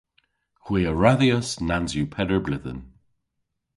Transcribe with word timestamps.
Hwi 0.65 0.81
a 0.91 0.93
radhyas 0.93 1.49
nans 1.67 1.91
yw 1.97 2.07
peder 2.13 2.41
bledhen. 2.45 2.79